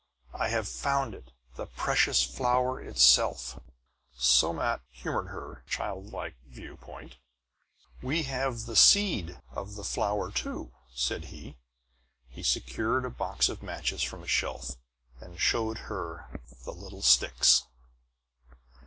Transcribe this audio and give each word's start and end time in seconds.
"I 0.33 0.47
have 0.47 0.67
found 0.67 1.13
it 1.13 1.31
the 1.57 1.67
precious 1.67 2.23
flower 2.23 2.81
itself!" 2.81 3.59
Somat 4.17 4.81
humored 4.89 5.27
her 5.27 5.63
childlike 5.69 6.33
view 6.47 6.77
point. 6.77 7.17
"We 8.01 8.23
have 8.23 8.65
the 8.65 8.75
seed 8.75 9.39
of 9.51 9.75
the 9.75 9.83
flower, 9.83 10.31
too," 10.31 10.71
said 10.95 11.25
he. 11.25 11.59
He 12.27 12.41
secured 12.41 13.05
a 13.05 13.11
box 13.11 13.47
of 13.47 13.61
matches 13.61 14.01
from 14.01 14.23
a 14.23 14.27
shelf, 14.27 14.75
and 15.19 15.39
showed 15.39 15.77
her 15.85 16.41
the 16.65 16.73
"little 16.73 17.03
sticks." 17.03 17.67